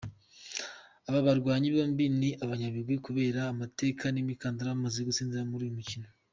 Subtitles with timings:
[1.07, 6.07] Aba barwanyi bombi ni abanyabigwi kubera amateka n’imikandara bamaze gutsindira muri uyu mukino.